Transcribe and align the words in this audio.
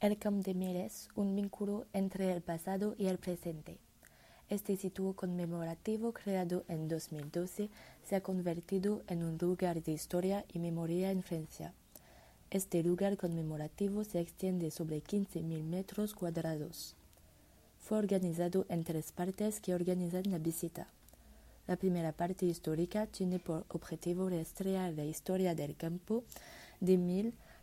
El 0.00 0.16
Camp 0.16 0.44
de 0.44 0.54
Miles, 0.54 1.08
un 1.16 1.34
vínculo 1.34 1.84
entre 1.92 2.32
el 2.32 2.40
pasado 2.40 2.94
y 2.96 3.08
el 3.08 3.18
presente. 3.18 3.78
Este 4.48 4.76
sitio 4.76 5.12
conmemorativo 5.14 6.12
creado 6.12 6.64
en 6.68 6.86
2012 6.86 7.68
se 8.04 8.14
ha 8.14 8.20
convertido 8.20 9.02
en 9.08 9.24
un 9.24 9.38
lugar 9.38 9.82
de 9.82 9.90
historia 9.90 10.44
y 10.52 10.60
memoria 10.60 11.10
en 11.10 11.24
Francia. 11.24 11.74
Este 12.48 12.84
lugar 12.84 13.16
conmemorativo 13.16 14.04
se 14.04 14.20
extiende 14.20 14.70
sobre 14.70 15.02
15.000 15.02 15.64
metros 15.64 16.14
cuadrados. 16.14 16.94
Fue 17.80 17.98
organizado 17.98 18.66
en 18.68 18.84
tres 18.84 19.10
partes 19.10 19.58
que 19.58 19.74
organizan 19.74 20.30
la 20.30 20.38
visita. 20.38 20.86
La 21.66 21.74
primera 21.74 22.12
parte 22.12 22.46
histórica 22.46 23.06
tiene 23.08 23.40
por 23.40 23.64
objetivo 23.68 24.30
rastrear 24.30 24.92
la 24.92 25.04
historia 25.04 25.56
del 25.56 25.74
campo 25.74 26.22
de 26.78 26.96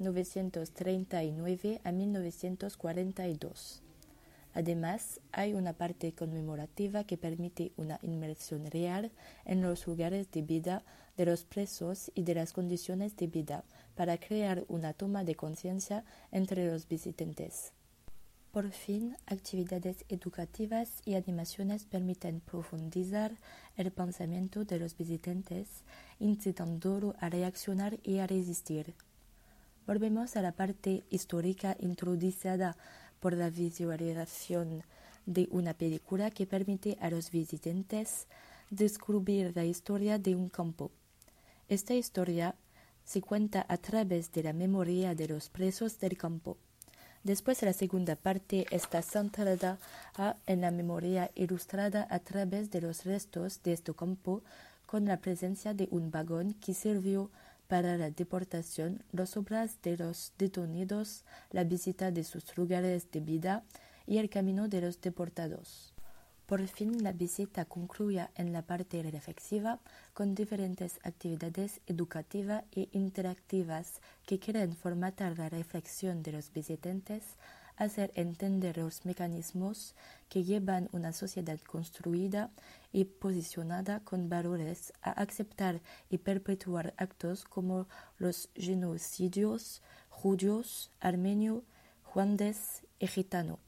1939 0.00 1.80
a 1.84 1.92
1942. 1.92 3.82
Además, 4.52 5.20
hay 5.30 5.54
una 5.54 5.74
parte 5.74 6.12
conmemorativa 6.12 7.04
que 7.04 7.16
permite 7.16 7.72
una 7.76 8.00
inmersión 8.02 8.68
real 8.70 9.12
en 9.44 9.62
los 9.62 9.86
lugares 9.86 10.30
de 10.32 10.42
vida 10.42 10.82
de 11.16 11.26
los 11.26 11.44
presos 11.44 12.10
y 12.14 12.22
de 12.22 12.34
las 12.34 12.52
condiciones 12.52 13.16
de 13.16 13.28
vida 13.28 13.62
para 13.94 14.18
crear 14.18 14.64
una 14.68 14.92
toma 14.94 15.22
de 15.22 15.36
conciencia 15.36 16.04
entre 16.32 16.66
los 16.66 16.88
visitantes. 16.88 17.72
Por 18.52 18.72
fin, 18.72 19.16
actividades 19.26 20.04
educativas 20.08 21.02
y 21.04 21.14
animaciones 21.14 21.84
permiten 21.84 22.40
profundizar 22.40 23.36
el 23.76 23.92
pensamiento 23.92 24.64
de 24.64 24.80
los 24.80 24.96
visitantes, 24.96 25.84
incitándolo 26.18 27.14
a 27.20 27.28
reaccionar 27.28 28.00
y 28.02 28.18
a 28.18 28.26
resistir. 28.26 28.94
Volvemos 29.86 30.36
a 30.36 30.42
la 30.42 30.52
parte 30.52 31.04
histórica 31.10 31.76
introducida 31.80 32.76
por 33.18 33.34
la 33.34 33.50
visualización 33.50 34.84
de 35.26 35.48
una 35.50 35.74
película 35.74 36.30
que 36.30 36.46
permite 36.46 36.96
a 37.00 37.10
los 37.10 37.30
visitantes 37.30 38.26
descubrir 38.70 39.52
la 39.54 39.64
historia 39.64 40.18
de 40.18 40.34
un 40.34 40.48
campo. 40.48 40.90
Esta 41.68 41.94
historia 41.94 42.54
se 43.04 43.20
cuenta 43.20 43.64
a 43.68 43.78
través 43.78 44.32
de 44.32 44.42
la 44.42 44.52
memoria 44.52 45.14
de 45.14 45.28
los 45.28 45.48
presos 45.48 45.98
del 45.98 46.16
campo. 46.16 46.56
Después 47.24 47.62
la 47.62 47.72
segunda 47.72 48.16
parte 48.16 48.66
está 48.70 49.02
centrada 49.02 49.78
en 50.46 50.60
la 50.60 50.70
memoria 50.70 51.30
ilustrada 51.34 52.06
a 52.10 52.18
través 52.20 52.70
de 52.70 52.80
los 52.80 53.04
restos 53.04 53.62
de 53.62 53.72
este 53.72 53.94
campo 53.94 54.42
con 54.86 55.04
la 55.04 55.18
presencia 55.18 55.74
de 55.74 55.88
un 55.90 56.10
vagón 56.10 56.54
que 56.54 56.74
sirvió 56.74 57.30
para 57.70 57.96
la 57.96 58.10
deportación, 58.10 59.04
las 59.12 59.36
obras 59.36 59.80
de 59.82 59.96
los 59.96 60.32
detenidos, 60.36 61.24
la 61.52 61.62
visita 61.62 62.10
de 62.10 62.24
sus 62.24 62.56
lugares 62.56 63.12
de 63.12 63.20
vida 63.20 63.62
y 64.08 64.18
el 64.18 64.28
camino 64.28 64.66
de 64.66 64.80
los 64.80 65.00
deportados. 65.00 65.94
Por 66.46 66.66
fin, 66.66 67.04
la 67.04 67.12
visita 67.12 67.64
concluye 67.66 68.26
en 68.34 68.52
la 68.52 68.62
parte 68.62 69.00
reflexiva 69.04 69.78
con 70.14 70.34
diferentes 70.34 70.98
actividades 71.04 71.80
educativas 71.86 72.64
e 72.72 72.88
interactivas 72.90 74.00
que 74.26 74.40
quieren 74.40 74.74
formatar 74.74 75.38
la 75.38 75.48
reflexión 75.48 76.24
de 76.24 76.32
los 76.32 76.52
visitantes, 76.52 77.22
hacer 77.80 78.12
entender 78.14 78.76
los 78.76 79.04
mecanismos 79.06 79.94
que 80.28 80.44
llevan 80.44 80.88
una 80.92 81.12
sociedad 81.12 81.58
construida 81.60 82.50
y 82.92 83.04
posicionada 83.04 84.00
con 84.00 84.28
valores 84.28 84.92
a 85.02 85.12
aceptar 85.12 85.80
y 86.10 86.18
perpetuar 86.18 86.92
actos 86.98 87.44
como 87.44 87.88
los 88.18 88.50
genocidios 88.54 89.82
judíos, 90.10 90.90
armenio, 91.00 91.64
juandes 92.02 92.82
y 92.98 93.06
gitano. 93.06 93.58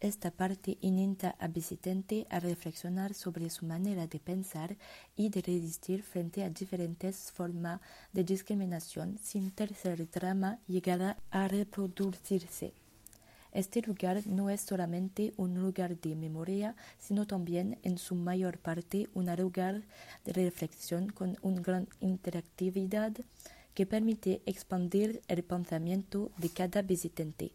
Esta 0.00 0.30
parte 0.30 0.78
insta 0.80 1.36
a 1.38 1.48
visitante 1.48 2.26
a 2.30 2.40
reflexionar 2.40 3.14
sobre 3.14 3.50
su 3.50 3.66
manera 3.66 4.06
de 4.06 4.18
pensar 4.18 4.76
y 5.16 5.28
de 5.28 5.40
resistir 5.42 6.02
frente 6.02 6.44
a 6.44 6.50
diferentes 6.50 7.30
formas 7.32 7.80
de 8.12 8.24
discriminación 8.24 9.18
sin 9.18 9.50
tercer 9.52 10.08
drama 10.10 10.58
llegar 10.66 11.16
a 11.30 11.48
reproducirse. 11.48 12.87
Este 13.58 13.82
lugar 13.82 14.24
no 14.24 14.50
es 14.50 14.60
solamente 14.60 15.32
un 15.36 15.60
lugar 15.60 15.98
de 15.98 16.14
memoria, 16.14 16.76
sino 17.00 17.26
también 17.26 17.76
en 17.82 17.98
su 17.98 18.14
mayor 18.14 18.58
parte 18.58 19.08
un 19.14 19.26
lugar 19.34 19.82
de 20.24 20.32
reflexión 20.32 21.08
con 21.08 21.36
una 21.42 21.60
gran 21.60 21.88
interactividad 21.98 23.14
que 23.74 23.84
permite 23.84 24.42
expandir 24.46 25.22
el 25.26 25.42
pensamiento 25.42 26.30
de 26.36 26.50
cada 26.50 26.82
visitante. 26.82 27.50